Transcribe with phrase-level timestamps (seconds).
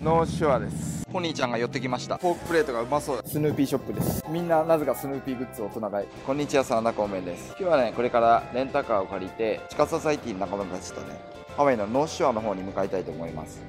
[0.00, 1.06] ノースショアです。
[1.12, 2.16] ポニーちゃんが寄ってきました。
[2.16, 3.16] ポークプレートがうまそう。
[3.18, 4.24] だスヌーピーショップです。
[4.30, 6.06] みんななぜかスヌーピーグッズを大人買い。
[6.26, 7.48] こんにちは真田孔明です。
[7.48, 11.20] 今日はねこれからレンタカーを借りて地下ソサエティの仲間たちとね
[11.54, 13.60] ハワイのノースショアの方に向かいたいと思います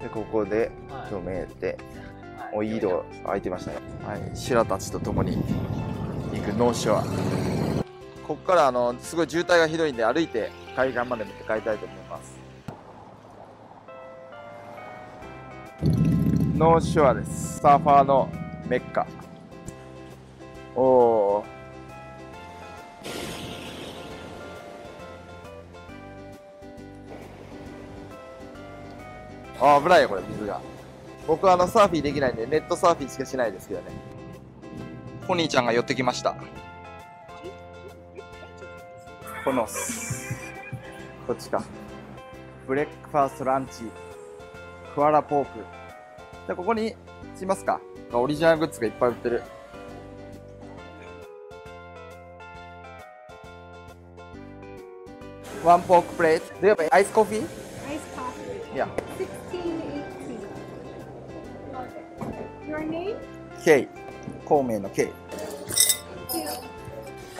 [0.00, 0.70] でここで
[1.10, 1.78] 止めて、
[2.52, 2.72] おい。
[2.72, 4.36] い色空いてましたねはい。
[4.36, 5.36] 修羅たちと共に
[6.32, 7.02] 行くノースショア
[8.26, 12.38] ここからあのすごい渋滞がひどいんで歩いて海岸まで向かいたいと思います。
[16.56, 17.58] ノーショアです。
[17.60, 18.28] サーファーの
[18.68, 19.06] メッカ。
[20.74, 21.44] おお
[29.60, 30.60] あ危ないよこれ水が。
[31.26, 33.86] 僕はあのサーフィンできないんでネットサーフィンしかしないですけどね。
[35.26, 36.34] ポニーちゃんが寄ってきました。
[39.44, 39.66] この
[41.26, 41.62] こっちか。
[42.66, 43.84] ブレックファーストランチ。
[44.94, 45.58] クアラポーク。
[46.46, 46.94] じゃここに
[47.38, 47.80] しますか。
[48.12, 49.42] オリジナルグッズがいっぱい売ってる。
[55.64, 56.54] One pork plate。
[56.54, 57.46] Do you have ice coffee?
[58.74, 58.88] Yeah.
[62.88, 63.16] Name?
[63.64, 63.88] K
[64.44, 65.10] 孔明の K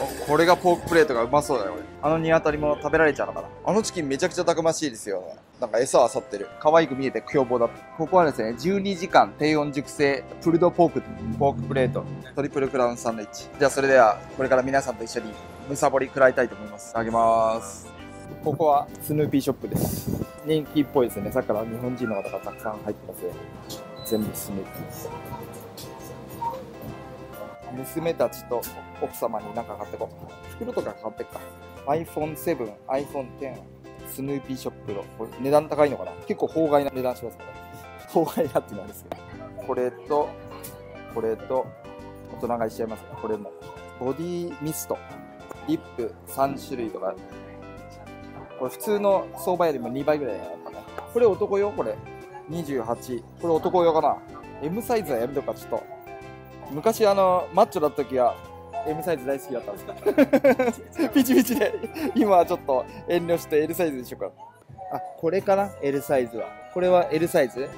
[0.00, 1.75] おこれがポークプレートがうまそうだよ。
[2.00, 3.48] あのニワトリも食べられちゃうのかな。
[3.64, 5.36] あのチキンめちゃくちゃたくましいですよ。
[5.60, 6.48] なんか餌を漁ってる。
[6.60, 7.69] 可愛く見えて凶暴だ。
[7.97, 11.03] ここはですね12時間低温熟成プルドポーク
[11.36, 12.04] ポークプレート。
[12.36, 13.48] トリプルクラウンサンドイッチ。
[13.59, 15.32] じゃあそれではこれから皆さんと一緒に
[15.69, 16.91] むさぼり食らいたいと思います。
[16.91, 17.88] いただきます。
[18.44, 20.25] ここはスヌーピーショップです。
[20.47, 21.32] 人気っぽいですね。
[21.32, 23.32] さっきから日本人の方がたくさん入ってますよ
[24.06, 25.10] 全部スヌーピーです
[27.78, 28.60] 娘たちと
[29.01, 30.51] 奥様に何か買ってこう。
[30.53, 31.41] 袋とか買ってっか。
[31.86, 33.57] iPhone7、iPhone10
[34.09, 36.13] スヌーピーショップのこれ値段高いのかな？
[36.27, 37.51] 結構法外な値段しますから。
[38.09, 39.16] 法外なってなんですけど。
[39.66, 40.28] これと
[41.15, 41.66] これと
[42.41, 43.07] 大人買いしちゃいますね。
[43.21, 43.53] これも。
[44.01, 44.98] ボディミスト。
[45.66, 47.15] リップ3種類とか。
[48.59, 50.77] これ普通の相場よりも2倍ぐらいやっぱね。
[51.13, 51.71] これ男用？
[51.71, 51.95] これ。
[52.51, 53.22] 28。
[53.42, 54.16] これ男用かな
[54.63, 55.83] ?M サイズはやめとか、ちょっと。
[56.70, 58.34] 昔あの、マッチョだった時は、
[58.86, 61.09] M サイズ大好きだったんですけど。
[61.15, 61.72] ピチピチで。
[62.15, 64.30] 今はちょっと遠慮して L サイズにしようか。
[64.92, 66.47] あ、これかな ?L サイズは。
[66.72, 67.68] これは L サイズ？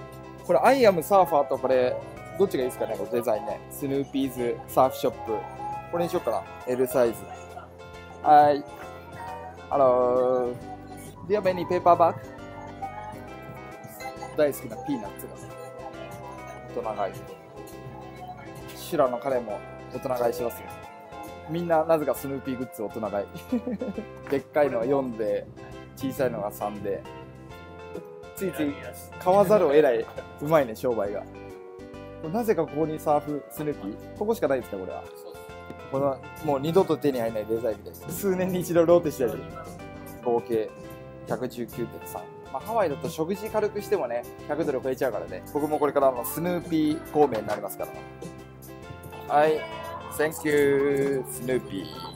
[0.46, 1.96] これ、 I am surfer とこれ、
[2.38, 2.96] どっちがいいですかね？
[2.96, 3.60] このデザインね。
[3.70, 5.32] スヌーピーズサーフショップ。
[5.90, 6.42] これにしようかな。
[6.66, 7.14] L サイズ。
[8.22, 8.62] はい。
[9.70, 10.52] Hello.
[11.28, 12.14] Do you have any paper bag?
[14.36, 15.32] 大好きなピーナッツが。
[16.76, 17.14] 大人買い。
[17.14, 17.20] 修
[18.96, 19.58] 羅の彼も
[19.92, 20.66] 大人買いしますよ。
[21.48, 23.26] みんななぜかスヌーピーグッズ大人買い。
[24.30, 25.46] でっかいのは4で、
[25.96, 27.02] 小さいのが3で。
[28.36, 28.72] ついつい
[29.18, 30.06] 買わざるを得ない。
[30.40, 31.22] うまいね、商売が。
[32.32, 35.02] なぜかここにサーフスヌーピーここしかないですか、これは。
[35.90, 38.04] この、もう二度と手に入らないデザインです。
[38.12, 39.32] 数年に一度ローテしてる。
[40.24, 40.70] 合計
[41.26, 42.40] 119.3。
[42.52, 45.42] まあ、ハワイだと食事軽くしてもね、100ドル超えちゃうからね。
[45.52, 47.90] 僕もこれからあのスヌーピー孔明になりますから。
[49.30, 49.60] はい。
[50.18, 52.09] Thank you, スヌーピー。